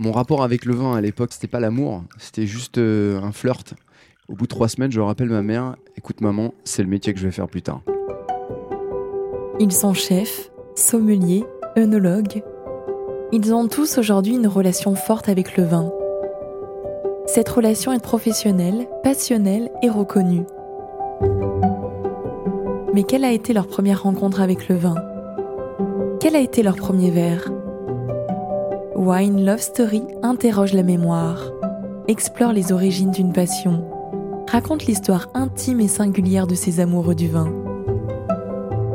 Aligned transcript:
Mon 0.00 0.12
rapport 0.12 0.42
avec 0.42 0.64
le 0.64 0.74
vin 0.74 0.94
à 0.94 1.02
l'époque, 1.02 1.28
c'était 1.34 1.46
pas 1.46 1.60
l'amour, 1.60 2.04
c'était 2.16 2.46
juste 2.46 2.78
euh, 2.78 3.20
un 3.20 3.32
flirt. 3.32 3.74
Au 4.30 4.34
bout 4.34 4.44
de 4.44 4.48
trois 4.48 4.66
semaines, 4.66 4.90
je 4.90 4.98
rappelle 4.98 5.28
ma 5.28 5.42
mère 5.42 5.76
Écoute, 5.94 6.22
maman, 6.22 6.54
c'est 6.64 6.82
le 6.82 6.88
métier 6.88 7.12
que 7.12 7.20
je 7.20 7.26
vais 7.26 7.32
faire 7.32 7.48
plus 7.48 7.60
tard. 7.60 7.82
Ils 9.58 9.72
sont 9.72 9.92
chefs, 9.92 10.50
sommeliers, 10.74 11.44
œnologues. 11.76 12.42
Ils 13.30 13.52
ont 13.52 13.68
tous 13.68 13.98
aujourd'hui 13.98 14.36
une 14.36 14.46
relation 14.46 14.94
forte 14.94 15.28
avec 15.28 15.58
le 15.58 15.64
vin. 15.64 15.92
Cette 17.26 17.50
relation 17.50 17.92
est 17.92 18.02
professionnelle, 18.02 18.88
passionnelle 19.02 19.70
et 19.82 19.90
reconnue. 19.90 20.46
Mais 22.94 23.02
quelle 23.02 23.24
a 23.26 23.32
été 23.32 23.52
leur 23.52 23.66
première 23.66 24.04
rencontre 24.04 24.40
avec 24.40 24.66
le 24.70 24.76
vin? 24.76 24.94
Quel 26.20 26.36
a 26.36 26.40
été 26.40 26.62
leur 26.62 26.76
premier 26.76 27.10
verre? 27.10 27.50
Wine 29.00 29.46
Love 29.46 29.62
Story 29.62 30.02
interroge 30.22 30.74
la 30.74 30.82
mémoire, 30.82 31.40
explore 32.06 32.52
les 32.52 32.70
origines 32.70 33.10
d'une 33.10 33.32
passion, 33.32 33.90
raconte 34.46 34.84
l'histoire 34.84 35.30
intime 35.32 35.80
et 35.80 35.88
singulière 35.88 36.46
de 36.46 36.54
ces 36.54 36.80
amoureux 36.80 37.14
du 37.14 37.26
vin. 37.26 37.50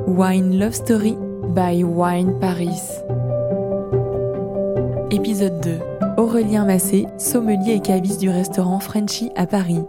Wine 0.06 0.60
Love 0.60 0.74
Story 0.74 1.18
by 1.56 1.84
Wine 1.84 2.38
Paris. 2.40 2.78
Épisode 5.10 5.60
2. 5.62 5.80
Aurélien 6.18 6.66
Massé, 6.66 7.08
sommelier 7.18 7.74
et 7.74 7.82
caviste 7.82 8.22
du 8.22 8.30
restaurant 8.30 8.80
Frenchy 8.80 9.32
à 9.36 9.48
Paris. 9.48 9.82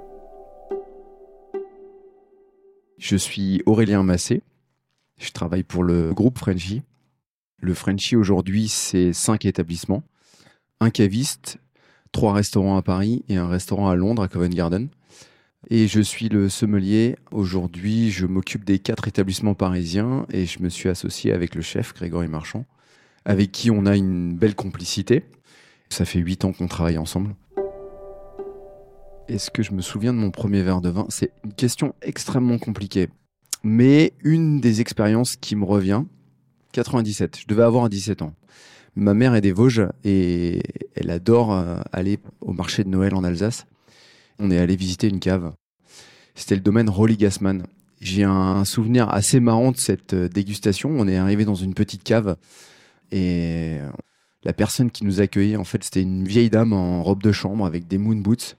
Je 2.97 3.19
suis 3.19 3.63
Aurélien 3.67 4.03
Massé. 4.03 4.43
Je 5.19 5.31
travaille 5.33 5.63
pour 5.63 5.85
le 5.85 6.15
groupe 6.15 6.39
Frenchy. 6.39 6.81
Le 7.59 7.73
Frenchy 7.73 8.17
aujourd'hui, 8.17 8.69
c'est 8.69 9.15
cinq 9.15 9.47
établissements, 9.47 10.03
un 10.81 10.91
caviste, 10.91 11.59
trois 12.13 12.33
restaurants 12.33 12.77
à 12.77 12.83
Paris 12.83 13.25
et 13.29 13.37
un 13.37 13.49
restaurant 13.49 13.89
à 13.89 13.97
Londres, 13.97 14.23
à 14.23 14.29
Covent 14.29 14.55
Garden. 14.55 14.89
Et 15.69 15.89
je 15.89 16.01
suis 16.01 16.29
le 16.29 16.49
sommelier. 16.49 17.17
Aujourd'hui, 17.33 18.11
je 18.11 18.27
m'occupe 18.27 18.65
des 18.65 18.79
quatre 18.79 19.09
établissements 19.09 19.55
parisiens 19.55 20.27
et 20.31 20.47
je 20.47 20.63
me 20.63 20.69
suis 20.69 20.89
associé 20.89 21.33
avec 21.33 21.55
le 21.55 21.63
chef, 21.63 21.93
Grégory 21.95 22.29
Marchand, 22.29 22.65
avec 23.25 23.51
qui 23.51 23.71
on 23.71 23.87
a 23.87 23.97
une 23.97 24.35
belle 24.35 24.55
complicité. 24.55 25.25
Ça 25.89 26.05
fait 26.05 26.21
huit 26.21 26.45
ans 26.45 26.53
qu'on 26.53 26.69
travaille 26.69 26.99
ensemble. 26.99 27.35
Est-ce 29.29 29.51
que 29.51 29.65
je 29.65 29.73
me 29.73 29.83
souviens 29.83 30.13
de 30.13 30.19
mon 30.19 30.31
premier 30.31 30.63
verre 30.63 30.81
de 30.81 30.89
vin? 30.89 31.07
C'est 31.09 31.33
une 31.45 31.53
question 31.53 31.95
extrêmement 32.01 32.59
compliquée. 32.59 33.09
Mais 33.65 34.13
une 34.23 34.61
des 34.61 34.81
expériences 34.81 35.35
qui 35.35 35.57
me 35.57 35.65
revient, 35.65 36.05
97, 36.73 37.41
je 37.41 37.47
devais 37.49 37.65
avoir 37.65 37.89
17 37.89 38.23
ans. 38.23 38.35
Ma 38.97 39.13
mère 39.13 39.35
est 39.35 39.43
des 39.43 39.53
Vosges 39.53 39.87
et 40.05 40.63
elle 40.95 41.11
adore 41.11 41.53
euh, 41.53 41.77
aller 41.93 42.19
au 42.41 42.55
marché 42.55 42.83
de 42.83 42.89
Noël 42.89 43.15
en 43.15 43.25
Alsace. 43.25 43.67
On 44.39 44.51
est 44.51 44.59
allé 44.59 44.75
visiter 44.75 45.09
une 45.09 45.21
cave. 45.21 45.53
C'était 46.35 46.55
le 46.55 46.63
domaine 46.63 46.89
Rolly 46.89 47.19
Gassman. 47.19 47.65
J'ai 48.01 48.25
un 48.25 48.65
souvenir 48.65 49.11
assez 49.11 49.39
marrant 49.39 49.73
de 49.73 49.77
cette 49.77 50.15
euh, 50.15 50.29
dégustation. 50.31 50.91
On 50.97 51.07
est 51.07 51.17
arrivé 51.17 51.45
dans 51.45 51.55
une 51.55 51.75
petite 51.75 52.05
cave 52.05 52.37
et 53.13 53.77
la 54.43 54.53
personne 54.55 54.91
qui 54.91 55.05
nous 55.05 55.21
accueillait, 55.21 55.57
en 55.57 55.65
fait, 55.65 55.85
c'était 55.85 56.03
une 56.03 56.25
vieille 56.25 56.51
dame 56.51 56.73
en 56.73 57.03
robe 57.03 57.23
de 57.23 57.33
chambre 57.33 57.67
avec 57.67 57.87
des 57.87 57.99
moon 57.99 58.17
boots. 58.17 58.57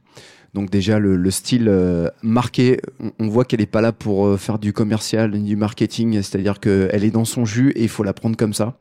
Donc 0.53 0.69
déjà 0.69 0.99
le, 0.99 1.31
style 1.31 1.67
euh, 1.67 2.09
marqué, 2.21 2.79
on, 3.19 3.27
voit 3.27 3.43
qu'elle 3.43 3.59
n'est 3.59 3.65
pas 3.65 3.81
là 3.81 3.91
pour 3.91 4.39
faire 4.39 4.59
du 4.59 4.71
commercial, 4.71 5.31
du 5.31 5.55
marketing, 5.55 6.13
c'est-à-dire 6.21 6.59
qu'elle 6.59 7.03
est 7.03 7.11
dans 7.11 7.25
son 7.25 7.43
jus 7.43 7.71
et 7.71 7.83
il 7.83 7.89
faut 7.89 8.03
la 8.03 8.13
prendre 8.13 8.37
comme 8.37 8.53
ça. 8.53 8.77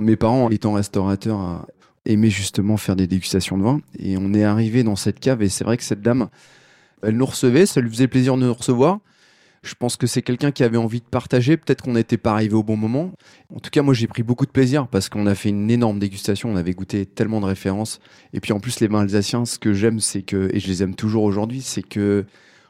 Mes 0.00 0.16
parents, 0.16 0.50
étant 0.50 0.72
restaurateurs, 0.72 1.66
aimaient 2.06 2.30
justement 2.30 2.76
faire 2.76 2.96
des 2.96 3.06
dégustations 3.06 3.58
de 3.58 3.62
vin 3.62 3.80
et 3.98 4.16
on 4.16 4.32
est 4.32 4.44
arrivé 4.44 4.82
dans 4.82 4.96
cette 4.96 5.20
cave 5.20 5.42
et 5.42 5.48
c'est 5.48 5.64
vrai 5.64 5.76
que 5.76 5.82
cette 5.82 6.00
dame, 6.00 6.28
elle 7.02 7.16
nous 7.16 7.26
recevait, 7.26 7.66
ça 7.66 7.80
lui 7.80 7.90
faisait 7.90 8.08
plaisir 8.08 8.36
de 8.36 8.42
nous 8.42 8.54
recevoir. 8.54 9.00
Je 9.62 9.74
pense 9.74 9.96
que 9.96 10.06
c'est 10.06 10.22
quelqu'un 10.22 10.52
qui 10.52 10.64
avait 10.64 10.78
envie 10.78 11.00
de 11.00 11.06
partager. 11.06 11.58
Peut-être 11.58 11.82
qu'on 11.82 11.92
n'était 11.92 12.16
pas 12.16 12.32
arrivé 12.32 12.54
au 12.54 12.62
bon 12.62 12.78
moment. 12.78 13.12
En 13.54 13.60
tout 13.60 13.68
cas, 13.68 13.82
moi, 13.82 13.92
j'ai 13.92 14.06
pris 14.06 14.22
beaucoup 14.22 14.46
de 14.46 14.50
plaisir 14.50 14.88
parce 14.88 15.10
qu'on 15.10 15.26
a 15.26 15.34
fait 15.34 15.50
une 15.50 15.70
énorme 15.70 15.98
dégustation. 15.98 16.50
On 16.50 16.56
avait 16.56 16.72
goûté 16.72 17.04
tellement 17.04 17.42
de 17.42 17.44
références. 17.44 18.00
Et 18.32 18.40
puis, 18.40 18.54
en 18.54 18.60
plus, 18.60 18.80
les 18.80 18.88
vins 18.88 19.00
alsaciens, 19.00 19.44
ce 19.44 19.58
que 19.58 19.74
j'aime, 19.74 20.00
c'est 20.00 20.22
que, 20.22 20.48
et 20.54 20.60
je 20.60 20.66
les 20.66 20.82
aime 20.82 20.94
toujours 20.94 21.24
aujourd'hui, 21.24 21.60
c'est 21.60 21.82
que 21.82 22.24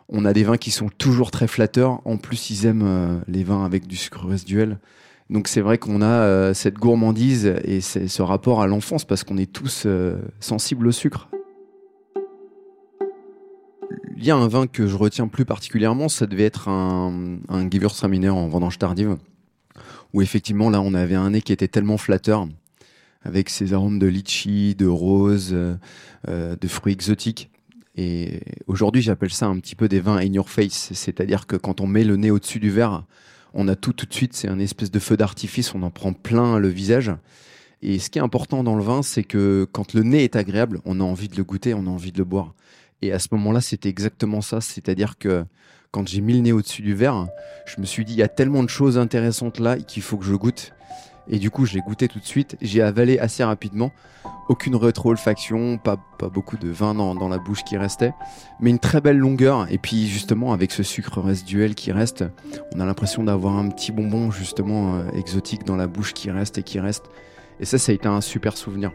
on 0.08 0.24
a 0.24 0.32
des 0.32 0.42
vins 0.42 0.56
qui 0.56 0.72
sont 0.72 0.88
toujours 0.88 1.30
très 1.30 1.46
flatteurs. 1.46 2.00
En 2.04 2.16
plus, 2.16 2.50
ils 2.50 2.66
aiment 2.66 2.82
euh, 2.84 3.20
les 3.28 3.44
vins 3.44 3.64
avec 3.64 3.86
du 3.86 3.94
sucre 3.94 4.26
résiduel. 4.26 4.80
Donc, 5.30 5.48
c'est 5.48 5.60
vrai 5.62 5.78
qu'on 5.78 6.02
a 6.02 6.06
euh, 6.06 6.54
cette 6.54 6.74
gourmandise 6.74 7.46
et 7.64 7.80
ce 7.80 8.22
rapport 8.22 8.60
à 8.60 8.66
l'enfance 8.66 9.04
parce 9.04 9.24
qu'on 9.24 9.38
est 9.38 9.50
tous 9.50 9.84
euh, 9.86 10.16
sensibles 10.40 10.88
au 10.88 10.92
sucre 10.92 11.28
il 14.20 14.26
y 14.26 14.30
a 14.30 14.36
un 14.36 14.48
vin 14.48 14.66
que 14.66 14.86
je 14.86 14.96
retiens 14.96 15.28
plus 15.28 15.46
particulièrement, 15.46 16.10
ça 16.10 16.26
devait 16.26 16.44
être 16.44 16.68
un, 16.68 17.38
un 17.48 17.70
Gewürztraminer 17.70 18.28
en 18.28 18.48
vendange 18.48 18.78
tardive, 18.78 19.16
où 20.12 20.20
effectivement 20.20 20.68
là 20.68 20.82
on 20.82 20.92
avait 20.92 21.14
un 21.14 21.30
nez 21.30 21.40
qui 21.40 21.54
était 21.54 21.68
tellement 21.68 21.96
flatteur, 21.96 22.46
avec 23.22 23.48
ses 23.48 23.72
arômes 23.72 23.98
de 23.98 24.06
litchi, 24.06 24.74
de 24.74 24.86
rose, 24.86 25.54
euh, 25.54 26.56
de 26.56 26.68
fruits 26.68 26.92
exotiques. 26.92 27.50
Et 27.96 28.42
aujourd'hui 28.66 29.00
j'appelle 29.00 29.32
ça 29.32 29.46
un 29.46 29.58
petit 29.58 29.74
peu 29.74 29.88
des 29.88 30.00
vins 30.00 30.18
in 30.18 30.34
your 30.34 30.50
face, 30.50 30.90
c'est-à-dire 30.92 31.46
que 31.46 31.56
quand 31.56 31.80
on 31.80 31.86
met 31.86 32.04
le 32.04 32.16
nez 32.16 32.30
au-dessus 32.30 32.60
du 32.60 32.70
verre, 32.70 33.04
on 33.54 33.68
a 33.68 33.76
tout 33.76 33.92
tout 33.92 34.06
de 34.06 34.14
suite, 34.14 34.34
c'est 34.34 34.48
un 34.48 34.58
espèce 34.58 34.90
de 34.90 34.98
feu 34.98 35.16
d'artifice, 35.16 35.74
on 35.74 35.82
en 35.82 35.90
prend 35.90 36.12
plein 36.12 36.58
le 36.58 36.68
visage. 36.68 37.12
Et 37.82 37.98
ce 37.98 38.10
qui 38.10 38.18
est 38.18 38.22
important 38.22 38.62
dans 38.62 38.76
le 38.76 38.82
vin, 38.82 39.02
c'est 39.02 39.24
que 39.24 39.66
quand 39.72 39.94
le 39.94 40.02
nez 40.02 40.24
est 40.24 40.36
agréable, 40.36 40.80
on 40.84 41.00
a 41.00 41.04
envie 41.04 41.28
de 41.28 41.36
le 41.36 41.44
goûter, 41.44 41.74
on 41.74 41.86
a 41.86 41.90
envie 41.90 42.12
de 42.12 42.18
le 42.18 42.24
boire. 42.24 42.54
Et 43.02 43.12
à 43.12 43.18
ce 43.18 43.28
moment-là, 43.32 43.60
c'était 43.60 43.88
exactement 43.88 44.42
ça. 44.42 44.60
C'est-à-dire 44.60 45.16
que 45.18 45.44
quand 45.90 46.06
j'ai 46.06 46.20
mis 46.20 46.34
le 46.34 46.40
nez 46.40 46.52
au-dessus 46.52 46.82
du 46.82 46.94
verre, 46.94 47.28
je 47.66 47.80
me 47.80 47.86
suis 47.86 48.04
dit, 48.04 48.12
il 48.12 48.18
y 48.18 48.22
a 48.22 48.28
tellement 48.28 48.62
de 48.62 48.68
choses 48.68 48.98
intéressantes 48.98 49.58
là 49.58 49.78
qu'il 49.78 50.02
faut 50.02 50.18
que 50.18 50.24
je 50.24 50.34
goûte. 50.34 50.72
Et 51.28 51.38
du 51.38 51.50
coup, 51.50 51.66
je 51.66 51.74
l'ai 51.74 51.80
goûté 51.80 52.08
tout 52.08 52.18
de 52.18 52.24
suite. 52.24 52.56
J'ai 52.60 52.82
avalé 52.82 53.18
assez 53.18 53.44
rapidement. 53.44 53.92
Aucune 54.48 54.74
rétro-olfaction, 54.74 55.78
pas, 55.78 55.96
pas 56.18 56.28
beaucoup 56.28 56.56
de 56.56 56.68
vin 56.68 56.94
dans, 56.94 57.14
dans, 57.14 57.28
la 57.28 57.38
bouche 57.38 57.62
qui 57.62 57.76
restait, 57.76 58.12
mais 58.58 58.70
une 58.70 58.80
très 58.80 59.00
belle 59.00 59.18
longueur. 59.18 59.70
Et 59.70 59.78
puis, 59.78 60.08
justement, 60.08 60.52
avec 60.52 60.72
ce 60.72 60.82
sucre 60.82 61.20
résiduel 61.20 61.74
qui 61.76 61.92
reste, 61.92 62.24
on 62.74 62.80
a 62.80 62.84
l'impression 62.86 63.22
d'avoir 63.22 63.56
un 63.56 63.68
petit 63.68 63.92
bonbon, 63.92 64.30
justement, 64.30 64.96
euh, 64.96 65.10
exotique 65.12 65.64
dans 65.64 65.76
la 65.76 65.86
bouche 65.86 66.14
qui 66.14 66.30
reste 66.30 66.58
et 66.58 66.62
qui 66.64 66.80
reste. 66.80 67.04
Et 67.60 67.64
ça, 67.64 67.78
ça 67.78 67.92
a 67.92 67.94
été 67.94 68.08
un 68.08 68.20
super 68.20 68.56
souvenir. 68.56 68.90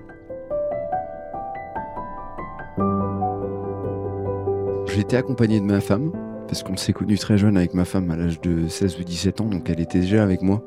J'étais 4.88 5.18
accompagné 5.18 5.59
de 5.59 5.66
ma 5.66 5.81
femme, 5.81 6.12
parce 6.47 6.64
qu'on 6.64 6.78
s'est 6.78 6.94
connu 6.94 7.18
très 7.18 7.38
jeune 7.38 7.58
avec 7.58 7.74
ma 7.74 7.85
femme 7.85 8.09
à 8.12 8.16
l'âge 8.16 8.40
de 8.41 8.68
16 8.68 9.00
ou 9.00 9.03
17 9.03 9.41
ans, 9.41 9.46
donc 9.46 9.69
elle 9.69 9.80
était 9.80 10.00
déjà 10.00 10.24
avec 10.24 10.41
moi. 10.41 10.64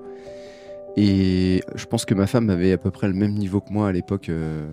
Et 1.00 1.62
je 1.76 1.86
pense 1.86 2.04
que 2.04 2.12
ma 2.12 2.26
femme 2.26 2.50
avait 2.50 2.72
à 2.72 2.76
peu 2.76 2.91
près 2.91 3.06
le 3.06 3.14
même 3.14 3.34
niveau 3.34 3.60
que 3.60 3.72
moi 3.72 3.88
à 3.88 3.92
l'époque. 3.92 4.31
Euh, 4.31 4.69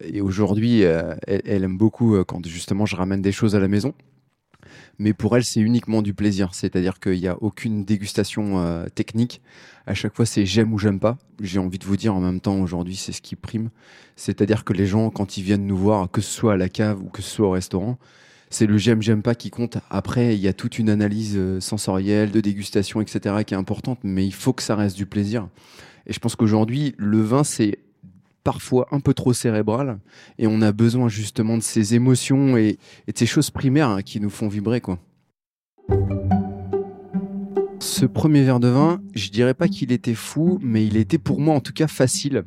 et 0.00 0.20
aujourd'hui, 0.20 0.82
euh, 0.82 1.14
elle, 1.28 1.62
aime 1.62 1.78
beaucoup 1.78 2.16
euh, 2.16 2.24
quand 2.24 2.44
justement 2.48 2.84
je 2.84 2.96
ramène 2.96 3.22
des 3.22 3.30
choses 3.30 3.54
à 3.54 3.60
la 3.60 3.68
maison. 3.68 3.94
Mais 4.98 5.12
pour 5.14 5.36
elle, 5.36 5.44
c'est 5.44 5.60
uniquement 5.60 6.02
du 6.02 6.14
plaisir. 6.14 6.52
C'est-à-dire 6.52 6.98
qu'il 6.98 7.20
n'y 7.20 7.28
a 7.28 7.40
aucune 7.40 7.84
dégustation 7.84 8.84
technique. 8.94 9.40
À 9.86 9.94
chaque 9.94 10.16
fois, 10.16 10.26
c'est 10.26 10.44
j'aime 10.44 10.72
ou 10.72 10.78
j'aime 10.78 10.98
pas. 10.98 11.16
J'ai 11.40 11.60
envie 11.60 11.78
de 11.78 11.86
vous 11.86 11.96
dire 11.96 12.14
en 12.14 12.20
même 12.20 12.40
temps, 12.40 12.60
aujourd'hui, 12.60 12.96
c'est 12.96 13.12
ce 13.12 13.22
qui 13.22 13.36
prime. 13.36 13.70
C'est-à-dire 14.16 14.64
que 14.64 14.72
les 14.72 14.86
gens, 14.86 15.10
quand 15.10 15.36
ils 15.36 15.44
viennent 15.44 15.66
nous 15.66 15.76
voir, 15.76 16.10
que 16.10 16.20
ce 16.20 16.30
soit 16.30 16.54
à 16.54 16.56
la 16.56 16.68
cave 16.68 17.00
ou 17.02 17.08
que 17.08 17.22
ce 17.22 17.30
soit 17.30 17.46
au 17.46 17.52
restaurant, 17.52 17.98
c'est 18.50 18.66
le 18.66 18.76
j'aime, 18.76 19.00
j'aime 19.00 19.22
pas 19.22 19.36
qui 19.36 19.50
compte. 19.50 19.78
Après, 19.88 20.34
il 20.34 20.40
y 20.40 20.48
a 20.48 20.52
toute 20.52 20.78
une 20.78 20.90
analyse 20.90 21.34
euh, 21.36 21.60
sensorielle, 21.60 22.32
de 22.32 22.40
dégustation, 22.40 23.00
etc., 23.00 23.36
qui 23.46 23.54
est 23.54 23.56
importante, 23.56 24.00
mais 24.02 24.26
il 24.26 24.34
faut 24.34 24.52
que 24.52 24.62
ça 24.62 24.74
reste 24.74 24.96
du 24.96 25.06
plaisir. 25.06 25.48
Et 26.06 26.12
je 26.12 26.18
pense 26.18 26.34
qu'aujourd'hui, 26.34 26.94
le 26.98 27.20
vin, 27.22 27.44
c'est 27.44 27.78
parfois 28.42 28.88
un 28.90 29.00
peu 29.00 29.14
trop 29.14 29.32
cérébral 29.32 29.98
et 30.38 30.46
on 30.46 30.62
a 30.62 30.72
besoin 30.72 31.08
justement 31.08 31.58
de 31.58 31.62
ces 31.62 31.94
émotions 31.94 32.56
et, 32.56 32.78
de 33.06 33.12
ces 33.14 33.26
choses 33.26 33.50
primaires 33.50 33.90
hein, 33.90 34.02
qui 34.02 34.18
nous 34.18 34.30
font 34.30 34.48
vibrer, 34.48 34.80
quoi. 34.80 34.98
Ce 37.80 38.06
premier 38.06 38.42
verre 38.42 38.60
de 38.60 38.68
vin, 38.68 39.00
je 39.14 39.30
dirais 39.30 39.54
pas 39.54 39.68
qu'il 39.68 39.92
était 39.92 40.14
fou, 40.14 40.58
mais 40.62 40.86
il 40.86 40.96
était 40.96 41.18
pour 41.18 41.40
moi 41.40 41.54
en 41.54 41.60
tout 41.60 41.72
cas 41.72 41.86
facile. 41.86 42.44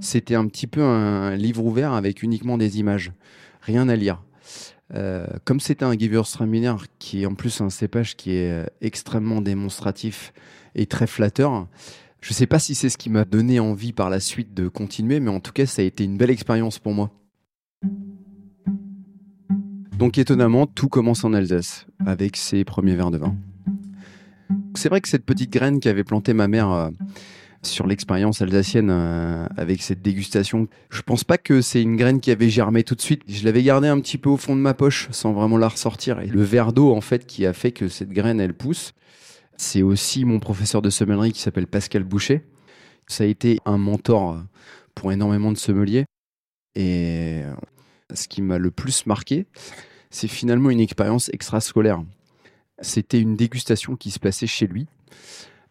C'était 0.00 0.34
un 0.34 0.46
petit 0.46 0.66
peu 0.66 0.82
un 0.82 1.36
livre 1.36 1.64
ouvert 1.64 1.92
avec 1.92 2.22
uniquement 2.22 2.58
des 2.58 2.78
images. 2.78 3.12
Rien 3.62 3.88
à 3.88 3.96
lire. 3.96 4.22
Euh, 4.94 5.26
comme 5.44 5.58
c'était 5.58 5.84
un 5.84 5.98
Gewürztraminer 5.98 6.76
qui 6.98 7.22
est 7.22 7.26
en 7.26 7.34
plus 7.34 7.60
un 7.60 7.70
cépage 7.70 8.16
qui 8.16 8.36
est 8.36 8.52
euh, 8.52 8.66
extrêmement 8.80 9.40
démonstratif 9.40 10.32
et 10.74 10.86
très 10.86 11.06
flatteur, 11.06 11.66
je 12.20 12.30
ne 12.30 12.34
sais 12.34 12.46
pas 12.46 12.58
si 12.58 12.74
c'est 12.74 12.88
ce 12.88 12.98
qui 12.98 13.10
m'a 13.10 13.24
donné 13.24 13.60
envie 13.60 13.92
par 13.92 14.10
la 14.10 14.20
suite 14.20 14.54
de 14.54 14.68
continuer, 14.68 15.20
mais 15.20 15.30
en 15.30 15.40
tout 15.40 15.52
cas, 15.52 15.66
ça 15.66 15.82
a 15.82 15.84
été 15.84 16.04
une 16.04 16.16
belle 16.16 16.30
expérience 16.30 16.78
pour 16.78 16.92
moi. 16.92 17.10
Donc 19.98 20.18
étonnamment, 20.18 20.66
tout 20.66 20.88
commence 20.88 21.24
en 21.24 21.32
Alsace, 21.32 21.86
avec 22.04 22.36
ses 22.36 22.64
premiers 22.64 22.94
verres 22.94 23.10
de 23.10 23.18
vin. 23.18 23.34
C'est 24.74 24.88
vrai 24.88 25.00
que 25.00 25.08
cette 25.08 25.24
petite 25.24 25.50
graine 25.50 25.80
qu'avait 25.80 26.04
plantée 26.04 26.34
ma 26.34 26.48
mère 26.48 26.70
euh, 26.70 26.90
sur 27.62 27.86
l'expérience 27.86 28.42
alsacienne 28.42 28.90
euh, 28.90 29.46
avec 29.56 29.82
cette 29.82 30.02
dégustation. 30.02 30.68
Je 30.90 31.02
pense 31.02 31.24
pas 31.24 31.38
que 31.38 31.60
c'est 31.60 31.82
une 31.82 31.96
graine 31.96 32.20
qui 32.20 32.30
avait 32.30 32.50
germé 32.50 32.84
tout 32.84 32.94
de 32.94 33.00
suite. 33.00 33.22
Je 33.28 33.44
l'avais 33.44 33.62
gardée 33.62 33.88
un 33.88 34.00
petit 34.00 34.18
peu 34.18 34.30
au 34.30 34.36
fond 34.36 34.54
de 34.54 34.60
ma 34.60 34.74
poche 34.74 35.08
sans 35.10 35.32
vraiment 35.32 35.58
la 35.58 35.68
ressortir. 35.68 36.20
Et 36.20 36.26
le 36.26 36.42
verre 36.42 36.72
d'eau, 36.72 36.94
en 36.94 37.00
fait, 37.00 37.26
qui 37.26 37.46
a 37.46 37.52
fait 37.52 37.72
que 37.72 37.88
cette 37.88 38.10
graine, 38.10 38.40
elle 38.40 38.54
pousse, 38.54 38.92
c'est 39.56 39.82
aussi 39.82 40.24
mon 40.24 40.38
professeur 40.38 40.82
de 40.82 40.90
sommellerie 40.90 41.32
qui 41.32 41.40
s'appelle 41.40 41.66
Pascal 41.66 42.04
Boucher. 42.04 42.44
Ça 43.06 43.24
a 43.24 43.26
été 43.26 43.58
un 43.64 43.78
mentor 43.78 44.42
pour 44.94 45.12
énormément 45.12 45.52
de 45.52 45.58
sommeliers. 45.58 46.04
Et 46.74 47.42
ce 48.12 48.28
qui 48.28 48.42
m'a 48.42 48.58
le 48.58 48.70
plus 48.70 49.06
marqué, 49.06 49.46
c'est 50.10 50.28
finalement 50.28 50.70
une 50.70 50.80
expérience 50.80 51.30
extrascolaire. 51.32 52.02
C'était 52.80 53.20
une 53.20 53.36
dégustation 53.36 53.96
qui 53.96 54.10
se 54.10 54.18
passait 54.18 54.46
chez 54.46 54.66
lui. 54.66 54.86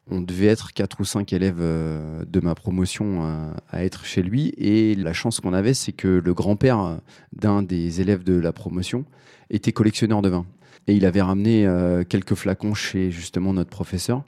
On 0.10 0.22
devait 0.22 0.48
être 0.48 0.72
quatre 0.72 1.00
ou 1.00 1.06
cinq 1.06 1.34
élèves 1.34 1.58
euh, 1.60 2.24
de 2.26 2.40
ma 2.40 2.54
promotion 2.54 3.26
euh, 3.26 3.52
à, 3.70 3.84
être 3.84 4.06
chez 4.06 4.22
lui. 4.22 4.54
Et 4.58 4.94
la 4.94 5.14
chance 5.14 5.40
qu'on 5.40 5.54
avait, 5.54 5.74
c'est 5.74 5.94
que 5.94 6.22
le 6.24 6.34
grand-père 6.34 6.80
euh, 6.80 6.96
d'un 7.34 7.64
des 7.64 8.02
élèves 8.02 8.24
de 8.24 8.34
la 8.34 8.54
promotion 8.54 9.06
était 9.50 9.72
collectionneur 9.72 10.22
de 10.22 10.30
vin. 10.30 10.46
Et 10.88 10.94
il 10.94 11.06
avait 11.06 11.22
ramené 11.22 11.68
quelques 12.10 12.36
flacons 12.36 12.76
chez 12.76 13.10
justement 13.10 13.54
notre 13.54 13.72
professeur. 13.72 14.24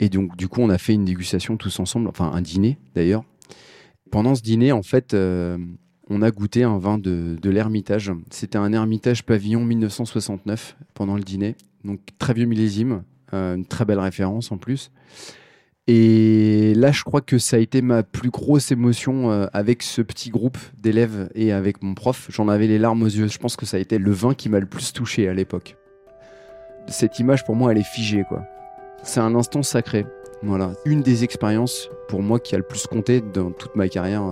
Et 0.00 0.10
donc, 0.10 0.36
du 0.36 0.46
coup, 0.46 0.60
on 0.60 0.68
a 0.68 0.76
fait 0.76 0.92
une 0.92 1.06
dégustation 1.06 1.56
tous 1.56 1.80
ensemble, 1.80 2.08
enfin 2.08 2.30
un 2.30 2.42
dîner 2.42 2.76
d'ailleurs. 2.94 3.24
Pendant 4.10 4.34
ce 4.34 4.42
dîner, 4.42 4.70
en 4.70 4.82
fait, 4.82 5.14
on 5.14 6.22
a 6.22 6.30
goûté 6.30 6.62
un 6.62 6.76
vin 6.76 6.98
de, 6.98 7.38
de 7.40 7.50
l'Ermitage. 7.50 8.12
C'était 8.28 8.58
un 8.58 8.70
Ermitage 8.74 9.24
pavillon 9.24 9.64
1969 9.64 10.76
pendant 10.92 11.16
le 11.16 11.22
dîner. 11.22 11.56
Donc, 11.84 12.00
très 12.18 12.34
vieux 12.34 12.44
millésime, 12.44 13.02
une 13.32 13.66
très 13.66 13.84
belle 13.84 13.98
référence 13.98 14.52
en 14.52 14.56
plus. 14.56 14.90
Et 15.90 16.74
là, 16.76 16.92
je 16.92 17.02
crois 17.02 17.22
que 17.22 17.38
ça 17.38 17.56
a 17.56 17.58
été 17.58 17.80
ma 17.80 18.02
plus 18.02 18.28
grosse 18.28 18.70
émotion 18.70 19.30
euh, 19.30 19.46
avec 19.54 19.82
ce 19.82 20.02
petit 20.02 20.28
groupe 20.28 20.58
d'élèves 20.76 21.30
et 21.34 21.50
avec 21.50 21.82
mon 21.82 21.94
prof. 21.94 22.28
J'en 22.30 22.48
avais 22.48 22.66
les 22.66 22.78
larmes 22.78 23.02
aux 23.02 23.06
yeux. 23.06 23.26
Je 23.26 23.38
pense 23.38 23.56
que 23.56 23.64
ça 23.64 23.78
a 23.78 23.80
été 23.80 23.96
le 23.96 24.10
vin 24.10 24.34
qui 24.34 24.50
m'a 24.50 24.60
le 24.60 24.66
plus 24.66 24.92
touché 24.92 25.28
à 25.28 25.32
l'époque. 25.32 25.76
Cette 26.88 27.18
image, 27.18 27.46
pour 27.46 27.56
moi, 27.56 27.72
elle 27.72 27.78
est 27.78 27.82
figée, 27.94 28.22
quoi. 28.28 28.44
C'est 29.02 29.20
un 29.20 29.34
instant 29.34 29.62
sacré. 29.62 30.04
Voilà. 30.42 30.72
Une 30.84 31.00
des 31.00 31.24
expériences, 31.24 31.88
pour 32.08 32.22
moi, 32.22 32.38
qui 32.38 32.54
a 32.54 32.58
le 32.58 32.64
plus 32.64 32.86
compté 32.86 33.22
dans 33.22 33.50
toute 33.50 33.74
ma 33.74 33.88
carrière 33.88 34.24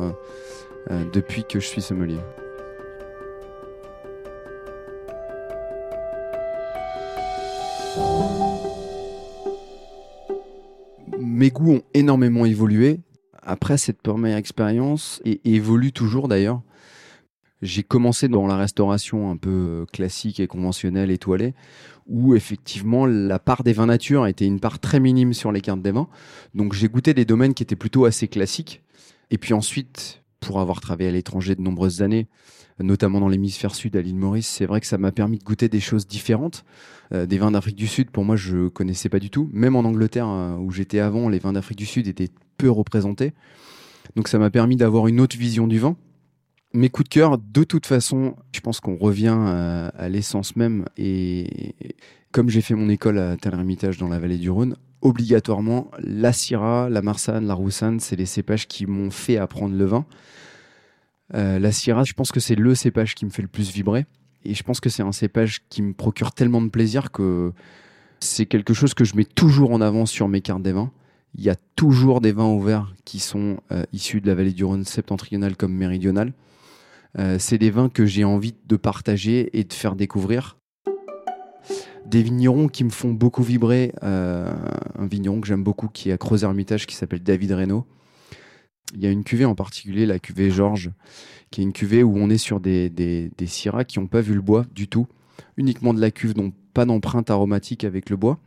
euh, 0.90 1.04
depuis 1.14 1.44
que 1.44 1.58
je 1.58 1.66
suis 1.66 1.80
sommelier. 1.80 2.18
Mes 11.36 11.50
goûts 11.50 11.74
ont 11.74 11.82
énormément 11.92 12.46
évolué 12.46 13.00
après 13.42 13.76
cette 13.76 14.00
première 14.00 14.38
expérience 14.38 15.20
et 15.26 15.40
évoluent 15.44 15.92
toujours 15.92 16.28
d'ailleurs. 16.28 16.62
J'ai 17.60 17.82
commencé 17.82 18.28
dans 18.28 18.46
la 18.46 18.56
restauration 18.56 19.30
un 19.30 19.36
peu 19.36 19.50
euh, 19.50 19.84
classique 19.86 20.40
et 20.40 20.46
conventionnelle, 20.46 21.10
étoilée, 21.10 21.54
où 22.06 22.34
effectivement 22.34 23.04
la 23.04 23.38
part 23.38 23.64
des 23.64 23.74
vins 23.74 23.86
nature 23.86 24.26
était 24.26 24.46
une 24.46 24.60
part 24.60 24.78
très 24.78 24.98
minime 24.98 25.34
sur 25.34 25.52
les 25.52 25.60
cartes 25.60 25.82
des 25.82 25.90
vins. 25.90 26.08
Donc 26.54 26.72
j'ai 26.72 26.88
goûté 26.88 27.12
des 27.12 27.26
domaines 27.26 27.52
qui 27.52 27.62
étaient 27.62 27.76
plutôt 27.76 28.06
assez 28.06 28.28
classiques. 28.28 28.82
Et 29.30 29.36
puis 29.36 29.52
ensuite, 29.52 30.22
pour 30.40 30.60
avoir 30.60 30.80
travaillé 30.80 31.10
à 31.10 31.12
l'étranger 31.12 31.54
de 31.54 31.60
nombreuses 31.60 32.00
années, 32.00 32.28
notamment 32.80 33.20
dans 33.20 33.28
l'hémisphère 33.28 33.74
sud 33.74 33.96
à 33.96 34.02
l'île 34.02 34.16
Maurice, 34.16 34.48
c'est 34.48 34.66
vrai 34.66 34.80
que 34.80 34.86
ça 34.86 34.98
m'a 34.98 35.12
permis 35.12 35.38
de 35.38 35.44
goûter 35.44 35.68
des 35.68 35.80
choses 35.80 36.06
différentes. 36.06 36.64
Euh, 37.14 37.26
des 37.26 37.38
vins 37.38 37.50
d'Afrique 37.50 37.76
du 37.76 37.86
Sud, 37.86 38.10
pour 38.10 38.24
moi, 38.24 38.36
je 38.36 38.68
connaissais 38.68 39.08
pas 39.08 39.18
du 39.18 39.30
tout. 39.30 39.48
Même 39.52 39.76
en 39.76 39.80
Angleterre, 39.80 40.28
euh, 40.28 40.56
où 40.56 40.70
j'étais 40.70 40.98
avant, 40.98 41.28
les 41.28 41.38
vins 41.38 41.52
d'Afrique 41.52 41.78
du 41.78 41.86
Sud 41.86 42.08
étaient 42.08 42.30
peu 42.58 42.70
représentés. 42.70 43.32
Donc 44.16 44.28
ça 44.28 44.38
m'a 44.38 44.50
permis 44.50 44.76
d'avoir 44.76 45.06
une 45.06 45.20
autre 45.20 45.36
vision 45.36 45.66
du 45.66 45.78
vin. 45.78 45.96
Mes 46.72 46.90
coups 46.90 47.08
de 47.08 47.14
cœur, 47.14 47.38
de 47.38 47.64
toute 47.64 47.86
façon, 47.86 48.34
je 48.52 48.60
pense 48.60 48.80
qu'on 48.80 48.96
revient 48.96 49.36
euh, 49.36 49.88
à, 49.96 50.08
l'essence 50.08 50.56
même. 50.56 50.84
Et 50.96 51.74
comme 52.32 52.48
j'ai 52.48 52.60
fait 52.60 52.74
mon 52.74 52.88
école 52.88 53.18
à 53.18 53.36
Tel-Hermitage 53.36 53.98
dans 53.98 54.08
la 54.08 54.18
vallée 54.18 54.38
du 54.38 54.50
Rhône, 54.50 54.76
obligatoirement, 55.00 55.90
la 55.98 56.32
Syrah, 56.32 56.88
la 56.90 57.02
Marsanne, 57.02 57.46
la 57.46 57.54
Roussanne, 57.54 58.00
c'est 58.00 58.16
les 58.16 58.26
cépages 58.26 58.66
qui 58.66 58.86
m'ont 58.86 59.10
fait 59.10 59.36
apprendre 59.36 59.76
le 59.76 59.84
vin. 59.84 60.04
La 61.32 61.72
Syrah, 61.72 62.04
je 62.04 62.12
pense 62.12 62.32
que 62.32 62.40
c'est 62.40 62.54
le 62.54 62.74
cépage 62.74 63.14
qui 63.14 63.24
me 63.24 63.30
fait 63.30 63.42
le 63.42 63.48
plus 63.48 63.72
vibrer. 63.72 64.06
Et 64.44 64.54
je 64.54 64.62
pense 64.62 64.80
que 64.80 64.88
c'est 64.88 65.02
un 65.02 65.12
cépage 65.12 65.62
qui 65.68 65.82
me 65.82 65.92
procure 65.92 66.32
tellement 66.32 66.62
de 66.62 66.68
plaisir 66.68 67.10
que 67.10 67.52
c'est 68.20 68.46
quelque 68.46 68.74
chose 68.74 68.94
que 68.94 69.04
je 69.04 69.16
mets 69.16 69.24
toujours 69.24 69.72
en 69.72 69.80
avant 69.80 70.06
sur 70.06 70.28
mes 70.28 70.40
cartes 70.40 70.62
des 70.62 70.72
vins. 70.72 70.90
Il 71.34 71.44
y 71.44 71.50
a 71.50 71.56
toujours 71.74 72.20
des 72.20 72.32
vins 72.32 72.48
ouverts 72.48 72.94
qui 73.04 73.18
sont 73.18 73.58
euh, 73.72 73.84
issus 73.92 74.20
de 74.20 74.26
la 74.26 74.34
vallée 74.34 74.52
du 74.52 74.64
Rhône 74.64 74.84
septentrionale 74.84 75.56
comme 75.56 75.72
méridionale. 75.72 76.32
Euh, 77.18 77.36
c'est 77.38 77.58
des 77.58 77.70
vins 77.70 77.88
que 77.88 78.06
j'ai 78.06 78.24
envie 78.24 78.54
de 78.66 78.76
partager 78.76 79.58
et 79.58 79.64
de 79.64 79.72
faire 79.72 79.96
découvrir. 79.96 80.56
Des 82.06 82.22
vignerons 82.22 82.68
qui 82.68 82.84
me 82.84 82.90
font 82.90 83.12
beaucoup 83.12 83.42
vibrer. 83.42 83.92
Euh, 84.02 84.50
un 84.98 85.06
vigneron 85.06 85.40
que 85.40 85.48
j'aime 85.48 85.64
beaucoup 85.64 85.88
qui 85.88 86.10
est 86.10 86.12
à 86.12 86.18
Creuse-Hermitage 86.18 86.86
qui 86.86 86.94
s'appelle 86.94 87.22
David 87.22 87.52
Reynaud. 87.52 87.84
Il 88.94 89.02
y 89.02 89.06
a 89.06 89.10
une 89.10 89.24
cuvée 89.24 89.44
en 89.44 89.54
particulier, 89.54 90.06
la 90.06 90.18
cuvée 90.18 90.50
Georges, 90.50 90.90
qui 91.50 91.60
est 91.60 91.64
une 91.64 91.72
cuvée 91.72 92.02
où 92.02 92.16
on 92.16 92.30
est 92.30 92.38
sur 92.38 92.60
des, 92.60 92.88
des, 92.88 93.30
des 93.36 93.46
syrahs 93.46 93.84
qui 93.84 93.98
n'ont 93.98 94.06
pas 94.06 94.20
vu 94.20 94.34
le 94.34 94.40
bois 94.40 94.64
du 94.74 94.88
tout, 94.88 95.06
uniquement 95.56 95.92
de 95.92 96.00
la 96.00 96.10
cuve, 96.10 96.34
donc 96.34 96.54
pas 96.72 96.84
d'empreinte 96.84 97.30
aromatique 97.30 97.84
avec 97.84 98.10
le 98.10 98.16
bois. 98.16 98.38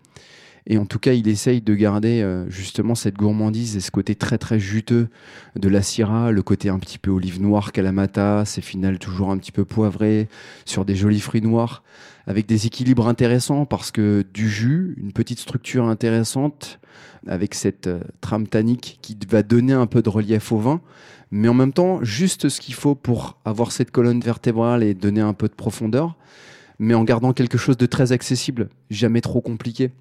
Et 0.68 0.78
en 0.78 0.86
tout 0.86 1.00
cas, 1.00 1.14
il 1.14 1.28
essaye 1.28 1.62
de 1.62 1.74
garder 1.74 2.22
euh, 2.22 2.48
justement 2.50 2.94
cette 2.94 3.16
gourmandise 3.16 3.76
et 3.76 3.80
ce 3.80 3.90
côté 3.90 4.16
très 4.16 4.38
très 4.38 4.60
juteux 4.60 5.10
de 5.56 5.68
la 5.68 5.82
Syrah, 5.82 6.32
le 6.32 6.44
côté 6.44 6.70
un 6.70 6.78
petit 6.78 7.00
peu 7.00 7.10
olive 7.10 7.42
noire 7.42 7.72
Kalamata, 7.72 8.44
c'est 8.46 8.62
final 8.62 9.00
toujours 9.00 9.32
un 9.32 9.38
petit 9.38 9.52
peu 9.52 9.66
poivré, 9.66 10.28
sur 10.66 10.86
des 10.86 10.96
jolis 10.96 11.22
fruits 11.22 11.42
noirs, 11.42 11.84
avec 12.28 12.46
des 12.46 12.68
équilibres 12.68 13.08
intéressants 13.08 13.66
parce 13.66 13.90
que 13.90 14.24
du 14.34 14.48
jus, 14.48 14.96
une 14.98 15.12
petite 15.12 15.40
structure 15.40 15.86
intéressante, 15.86 16.79
avec 17.28 17.54
cette 17.54 17.88
euh, 17.88 18.00
trame 18.22 18.48
tannique 18.48 19.00
qui 19.02 19.18
va 19.30 19.44
donner 19.44 19.74
un 19.74 19.88
peu 19.88 20.02
de 20.02 20.10
relief 20.10 20.52
au 20.52 20.58
vin, 20.58 20.82
mais 21.32 21.48
en 21.48 21.54
même 21.54 21.74
temps 21.74 22.04
juste 22.04 22.50
ce 22.50 22.60
qu'il 22.62 22.74
faut 22.74 22.96
pour 22.96 23.38
avoir 23.46 23.72
cette 23.72 23.92
colonne 23.92 24.22
vertébrale 24.22 24.84
et 24.84 24.94
donner 24.94 25.22
un 25.22 25.34
peu 25.34 25.48
de 25.48 25.54
profondeur, 25.54 26.16
mais 26.80 26.94
en 26.94 27.04
gardant 27.04 27.34
quelque 27.34 27.58
chose 27.58 27.78
de 27.78 27.86
très 27.86 28.12
accessible, 28.12 28.70
jamais 28.90 29.22
trop 29.22 29.42
compliqué. 29.42 29.92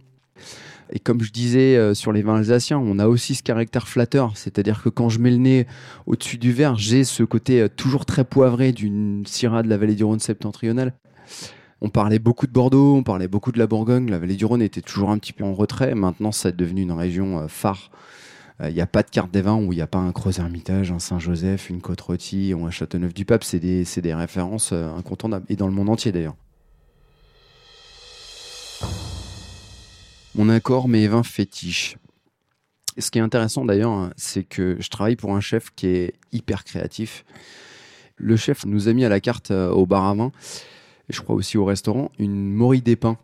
Et 0.91 0.99
comme 0.99 1.23
je 1.23 1.31
disais 1.31 1.77
euh, 1.77 1.95
sur 1.95 2.13
les 2.13 2.23
vins 2.23 2.37
alsaciens, 2.37 2.79
on 2.79 2.99
a 2.99 3.09
aussi 3.09 3.35
ce 3.35 3.43
caractère 3.43 3.89
flatteur, 3.89 4.33
c'est-à-dire 4.37 4.83
que 4.83 4.89
quand 4.89 5.09
je 5.09 5.19
mets 5.19 5.31
le 5.31 5.37
nez 5.37 5.67
au-dessus 6.07 6.39
du 6.39 6.53
verre, 6.53 6.77
j'ai 6.77 7.05
ce 7.05 7.23
côté 7.23 7.61
euh, 7.61 7.69
toujours 7.69 8.07
très 8.07 8.25
poivré 8.25 8.73
d'une 8.73 9.25
Syrah 9.27 9.63
de 9.63 9.69
la 9.69 9.77
vallée 9.77 9.95
du 9.95 10.05
Rhône 10.05 10.21
septentrionale. 10.21 10.95
On 11.81 11.91
parlait 11.91 12.19
beaucoup 12.19 12.47
de 12.47 12.53
Bordeaux, 12.53 12.97
on 12.97 13.03
parlait 13.03 13.29
beaucoup 13.29 13.53
de 13.53 13.59
la 13.59 13.67
Bourgogne, 13.67 14.11
la 14.11 14.19
vallée 14.19 14.35
du 14.35 14.45
Rhône 14.45 14.63
était 14.63 14.81
toujours 14.81 15.11
un 15.11 15.19
petit 15.19 15.33
peu 15.33 15.45
en 15.45 15.55
retrait. 15.55 15.95
Maintenant, 15.95 16.33
ça 16.33 16.49
est 16.49 16.53
devenu 16.53 16.83
une 16.83 16.93
région 16.93 17.41
euh, 17.41 17.49
phare. 17.49 17.91
Il 18.65 18.75
n'y 18.75 18.81
a 18.81 18.89
pas 18.89 19.05
de 19.05 19.11
carte 19.11 19.31
des 19.31 19.41
vins 19.41 19.55
où 19.55 19.73
il 19.73 19.77
n'y 19.77 19.83
a 19.83 19.87
pas 19.87 19.99
un 19.99 20.11
Creuse-Hermitage, 20.11 20.91
un 20.91 20.99
Saint-Joseph, 20.99 21.71
une 21.71 21.81
Côte-Rôtie 21.81 22.53
ou 22.55 22.67
un 22.67 22.73
Châteauneuf-du-Pape. 22.73 23.45
C'est 23.45 23.61
des, 23.61 23.85
des 23.85 24.15
références 24.15 24.73
incontournables, 24.73 25.47
et 25.49 25.55
dans 25.55 25.69
le 25.69 25.73
monde 25.73 25.89
entier 25.89 26.11
d'ailleurs. 26.11 26.35
mon 30.39 30.49
accord 30.49 30.87
mes 30.87 31.09
vins 31.09 31.25
fétiches. 31.25 31.97
ce 32.97 33.11
qui 33.11 33.19
est 33.19 33.23
intéressant 33.23 33.65
d'ailleurs, 33.65 34.11
c'est 34.17 34.45
que 34.45 34.77
je 34.79 34.89
travaille 34.89 35.17
pour 35.17 35.35
un 35.35 35.41
chef 35.41 35.71
qui 35.75 35.89
est 35.89 36.15
hyper 36.31 36.63
créatif. 36.63 37.25
Le 38.17 38.37
chef 38.37 38.65
nous 38.65 38.89
a 38.89 38.93
mis 38.93 39.05
à 39.05 39.09
la 39.09 39.19
carte 39.19 39.51
euh, 39.51 39.71
au 39.71 39.85
bar 39.85 40.05
à 40.05 40.15
vin, 40.15 40.33
et 41.09 41.13
je 41.13 41.21
crois 41.21 41.35
aussi 41.35 41.57
au 41.57 41.65
restaurant, 41.65 42.11
une 42.19 42.53
morille 42.53 42.83
d'épin. 42.83 43.19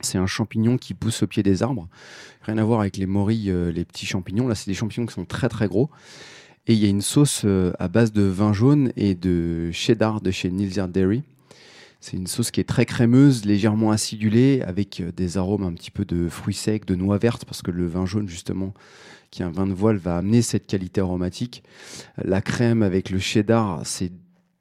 C'est 0.00 0.18
un 0.18 0.26
champignon 0.26 0.76
qui 0.76 0.94
pousse 0.94 1.22
au 1.22 1.26
pied 1.26 1.42
des 1.42 1.62
arbres. 1.62 1.88
Rien 2.42 2.58
à 2.58 2.64
voir 2.64 2.80
avec 2.80 2.96
les 2.96 3.06
morilles, 3.06 3.50
euh, 3.50 3.72
les 3.72 3.84
petits 3.84 4.06
champignons. 4.06 4.46
Là, 4.46 4.54
c'est 4.54 4.70
des 4.70 4.74
champignons 4.74 5.06
qui 5.06 5.14
sont 5.14 5.24
très 5.24 5.48
très 5.48 5.68
gros. 5.68 5.90
Et 6.66 6.74
il 6.74 6.78
y 6.78 6.86
a 6.86 6.88
une 6.88 7.00
sauce 7.00 7.42
euh, 7.44 7.72
à 7.78 7.88
base 7.88 8.12
de 8.12 8.22
vin 8.22 8.52
jaune 8.52 8.92
et 8.96 9.14
de 9.14 9.70
cheddar 9.72 10.20
de 10.20 10.30
chez 10.30 10.50
Nilser 10.50 10.88
Dairy. 10.88 11.22
C'est 12.00 12.16
une 12.16 12.26
sauce 12.26 12.50
qui 12.50 12.60
est 12.60 12.64
très 12.64 12.84
crémeuse, 12.84 13.44
légèrement 13.44 13.90
acidulée, 13.90 14.62
avec 14.62 15.00
euh, 15.00 15.12
des 15.12 15.38
arômes 15.38 15.64
un 15.64 15.72
petit 15.72 15.90
peu 15.90 16.04
de 16.04 16.28
fruits 16.28 16.54
secs, 16.54 16.84
de 16.84 16.94
noix 16.94 17.18
vertes, 17.18 17.44
parce 17.44 17.62
que 17.62 17.70
le 17.70 17.86
vin 17.86 18.04
jaune, 18.04 18.28
justement, 18.28 18.74
qui 19.30 19.42
est 19.42 19.44
un 19.44 19.50
vin 19.50 19.66
de 19.66 19.72
voile, 19.72 19.96
va 19.96 20.18
amener 20.18 20.42
cette 20.42 20.66
qualité 20.66 21.00
aromatique. 21.00 21.62
La 22.22 22.42
crème 22.42 22.82
avec 22.82 23.10
le 23.10 23.18
cheddar, 23.18 23.80
c'est 23.84 24.12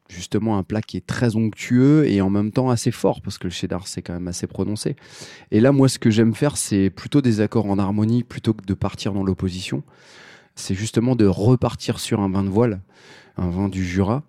justement 0.09 0.57
un 0.57 0.63
plat 0.63 0.81
qui 0.81 0.97
est 0.97 1.05
très 1.05 1.35
onctueux 1.35 2.07
et 2.07 2.21
en 2.21 2.29
même 2.29 2.51
temps 2.51 2.69
assez 2.69 2.91
fort, 2.91 3.21
parce 3.21 3.37
que 3.37 3.45
le 3.45 3.51
cheddar, 3.51 3.87
c'est 3.87 4.01
quand 4.01 4.13
même 4.13 4.27
assez 4.27 4.47
prononcé. 4.47 4.95
Et 5.51 5.59
là, 5.59 5.71
moi, 5.71 5.89
ce 5.89 5.99
que 5.99 6.09
j'aime 6.09 6.35
faire, 6.35 6.57
c'est 6.57 6.89
plutôt 6.89 7.21
des 7.21 7.41
accords 7.41 7.65
en 7.65 7.79
harmonie, 7.79 8.23
plutôt 8.23 8.53
que 8.53 8.65
de 8.65 8.73
partir 8.73 9.13
dans 9.13 9.23
l'opposition. 9.23 9.83
C'est 10.55 10.75
justement 10.75 11.15
de 11.15 11.25
repartir 11.25 11.99
sur 11.99 12.21
un 12.21 12.29
vin 12.29 12.43
de 12.43 12.49
voile, 12.49 12.81
un 13.37 13.49
vin 13.49 13.67
du 13.67 13.83
Jura, 13.83 14.23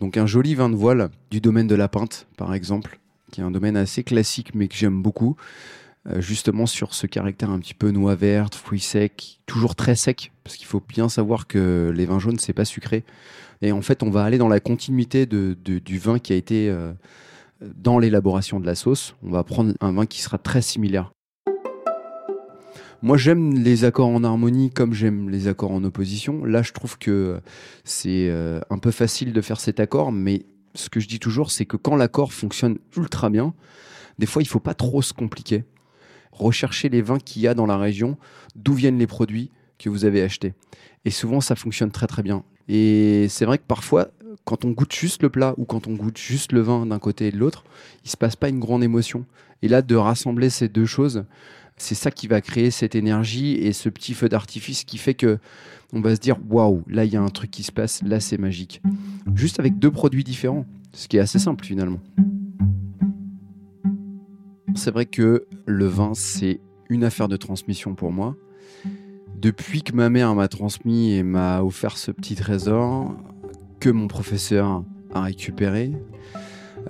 donc 0.00 0.16
un 0.16 0.26
joli 0.26 0.54
vin 0.54 0.70
de 0.70 0.76
voile 0.76 1.10
du 1.30 1.40
domaine 1.40 1.66
de 1.66 1.74
la 1.74 1.88
Pinte, 1.88 2.26
par 2.36 2.54
exemple, 2.54 3.00
qui 3.30 3.40
est 3.40 3.44
un 3.44 3.50
domaine 3.50 3.76
assez 3.76 4.04
classique 4.04 4.54
mais 4.54 4.68
que 4.68 4.76
j'aime 4.76 5.02
beaucoup. 5.02 5.36
Euh, 6.08 6.20
justement 6.20 6.66
sur 6.66 6.94
ce 6.94 7.06
caractère 7.06 7.50
un 7.50 7.60
petit 7.60 7.74
peu 7.74 7.90
noix 7.90 8.16
verte, 8.16 8.54
fruits 8.56 8.80
secs, 8.80 9.38
toujours 9.46 9.76
très 9.76 9.94
sec, 9.94 10.32
parce 10.42 10.56
qu'il 10.56 10.66
faut 10.66 10.82
bien 10.86 11.08
savoir 11.08 11.46
que 11.46 11.92
les 11.94 12.06
vins 12.06 12.18
jaunes, 12.18 12.38
c'est 12.38 12.52
pas 12.52 12.64
sucré. 12.64 13.04
Et 13.60 13.70
en 13.70 13.82
fait, 13.82 14.02
on 14.02 14.10
va 14.10 14.24
aller 14.24 14.38
dans 14.38 14.48
la 14.48 14.58
continuité 14.58 15.26
du 15.26 15.98
vin 15.98 16.18
qui 16.18 16.32
a 16.32 16.36
été 16.36 16.68
euh, 16.68 16.92
dans 17.76 18.00
l'élaboration 18.00 18.58
de 18.58 18.66
la 18.66 18.74
sauce. 18.74 19.14
On 19.22 19.30
va 19.30 19.44
prendre 19.44 19.74
un 19.80 19.92
vin 19.92 20.06
qui 20.06 20.20
sera 20.20 20.38
très 20.38 20.62
similaire. 20.62 21.12
Moi, 23.02 23.16
j'aime 23.16 23.54
les 23.54 23.84
accords 23.84 24.08
en 24.08 24.24
harmonie 24.24 24.70
comme 24.70 24.94
j'aime 24.94 25.28
les 25.28 25.46
accords 25.46 25.72
en 25.72 25.84
opposition. 25.84 26.44
Là, 26.44 26.62
je 26.62 26.72
trouve 26.72 26.98
que 26.98 27.40
c'est 27.84 28.28
euh, 28.28 28.60
un 28.70 28.78
peu 28.78 28.90
facile 28.90 29.32
de 29.32 29.40
faire 29.40 29.60
cet 29.60 29.78
accord, 29.78 30.10
mais 30.10 30.46
ce 30.74 30.88
que 30.88 30.98
je 30.98 31.06
dis 31.06 31.20
toujours, 31.20 31.52
c'est 31.52 31.66
que 31.66 31.76
quand 31.76 31.94
l'accord 31.94 32.32
fonctionne 32.32 32.78
ultra 32.96 33.30
bien, 33.30 33.54
des 34.18 34.26
fois, 34.26 34.42
il 34.42 34.46
faut 34.46 34.60
pas 34.60 34.74
trop 34.74 35.02
se 35.02 35.12
compliquer 35.12 35.64
rechercher 36.32 36.88
les 36.88 37.02
vins 37.02 37.18
qu'il 37.18 37.42
y 37.42 37.46
a 37.46 37.54
dans 37.54 37.66
la 37.66 37.76
région, 37.76 38.16
d'où 38.56 38.74
viennent 38.74 38.98
les 38.98 39.06
produits 39.06 39.50
que 39.78 39.88
vous 39.88 40.04
avez 40.04 40.22
achetés. 40.22 40.54
Et 41.04 41.10
souvent, 41.10 41.40
ça 41.40 41.54
fonctionne 41.56 41.90
très 41.90 42.06
très 42.06 42.22
bien. 42.22 42.44
Et 42.68 43.26
c'est 43.28 43.44
vrai 43.44 43.58
que 43.58 43.64
parfois, 43.66 44.08
quand 44.44 44.64
on 44.64 44.70
goûte 44.70 44.94
juste 44.94 45.22
le 45.22 45.30
plat 45.30 45.54
ou 45.56 45.64
quand 45.64 45.86
on 45.86 45.94
goûte 45.94 46.18
juste 46.18 46.52
le 46.52 46.60
vin 46.60 46.86
d'un 46.86 46.98
côté 46.98 47.28
et 47.28 47.32
de 47.32 47.38
l'autre, 47.38 47.64
il 48.04 48.10
se 48.10 48.16
passe 48.16 48.36
pas 48.36 48.48
une 48.48 48.60
grande 48.60 48.82
émotion. 48.82 49.24
Et 49.62 49.68
là, 49.68 49.82
de 49.82 49.94
rassembler 49.94 50.50
ces 50.50 50.68
deux 50.68 50.86
choses, 50.86 51.24
c'est 51.76 51.94
ça 51.94 52.10
qui 52.10 52.26
va 52.26 52.40
créer 52.40 52.70
cette 52.70 52.94
énergie 52.94 53.54
et 53.54 53.72
ce 53.72 53.88
petit 53.88 54.14
feu 54.14 54.28
d'artifice 54.28 54.84
qui 54.84 54.98
fait 54.98 55.14
que 55.14 55.38
on 55.92 56.00
va 56.00 56.14
se 56.14 56.20
dire 56.20 56.36
waouh, 56.48 56.82
là 56.88 57.04
il 57.04 57.12
y 57.12 57.16
a 57.16 57.22
un 57.22 57.28
truc 57.28 57.50
qui 57.50 57.62
se 57.62 57.72
passe, 57.72 58.02
là 58.02 58.20
c'est 58.20 58.38
magique. 58.38 58.82
Juste 59.34 59.60
avec 59.60 59.78
deux 59.78 59.90
produits 59.90 60.24
différents, 60.24 60.66
ce 60.92 61.08
qui 61.08 61.16
est 61.16 61.20
assez 61.20 61.38
simple 61.38 61.64
finalement. 61.64 62.00
C'est 64.74 64.90
vrai 64.90 65.06
que 65.06 65.46
le 65.66 65.86
vin, 65.86 66.12
c'est 66.14 66.60
une 66.88 67.04
affaire 67.04 67.28
de 67.28 67.36
transmission 67.36 67.94
pour 67.94 68.12
moi. 68.12 68.36
Depuis 69.36 69.82
que 69.82 69.94
ma 69.94 70.08
mère 70.08 70.34
m'a 70.34 70.48
transmis 70.48 71.12
et 71.12 71.22
m'a 71.22 71.62
offert 71.62 71.96
ce 71.96 72.10
petit 72.10 72.34
trésor, 72.34 73.14
que 73.80 73.90
mon 73.90 74.08
professeur 74.08 74.84
a 75.14 75.22
récupéré, 75.22 75.92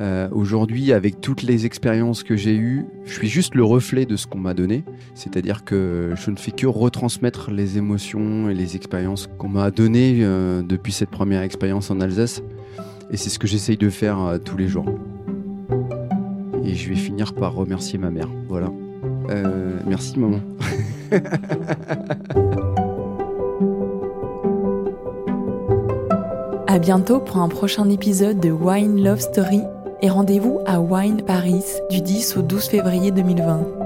euh, 0.01 0.29
Aujourd'hui, 0.33 0.93
avec 0.93 1.21
toutes 1.21 1.43
les 1.43 1.67
expériences 1.67 2.23
que 2.23 2.37
j'ai 2.37 2.57
eues, 2.57 2.87
je 3.05 3.12
suis 3.12 3.29
juste 3.29 3.55
le 3.55 3.65
reflet 3.65 4.07
de 4.07 4.17
ce 4.17 4.27
qu'on 4.27 4.39
m'a 4.39 4.55
donné. 4.55 4.85
C'est-à-dire 5.15 5.65
que 5.65 6.15
je 6.17 6.31
ne 6.31 6.37
fais 6.37 6.51
que 6.51 6.67
retransmettre 6.67 7.51
les 7.51 7.79
émotions 7.79 8.49
et 8.49 8.55
les 8.55 8.77
expériences 8.77 9.29
qu'on 9.39 9.49
m'a 9.49 9.71
données 9.71 10.21
euh, 10.21 10.62
depuis 10.62 10.93
cette 10.93 11.11
première 11.11 11.43
expérience 11.43 11.91
en 11.91 12.01
Alsace. 12.01 12.43
Et 13.11 13.17
c'est 13.17 13.29
ce 13.29 13.39
que 13.39 13.47
j'essaye 13.47 13.77
de 13.77 13.91
faire 13.91 14.21
euh, 14.21 14.39
tous 14.39 14.57
les 14.57 14.69
jours. 14.69 14.99
Et 16.64 16.75
je 16.75 16.88
vais 16.88 16.97
finir 16.97 17.35
par 17.35 17.54
remercier 17.54 17.99
ma 17.99 18.11
mère. 18.11 18.28
Voilà. 18.49 18.71
Euh, 19.31 19.78
merci 19.87 20.19
maman. 20.19 20.40
à 26.73 26.78
bientôt 26.78 27.21
pour 27.21 27.37
un 27.37 27.49
prochain 27.49 27.90
épisode 27.90 28.40
de 28.40 28.50
Wine 28.50 29.04
Love 29.04 29.21
Story 29.21 29.61
et 30.00 30.09
rendez-vous 30.09 30.61
à 30.64 30.81
Wine 30.81 31.21
Paris 31.21 31.64
du 31.90 32.00
10 32.00 32.38
au 32.38 32.42
12 32.42 32.64
février 32.64 33.11
2020. 33.11 33.82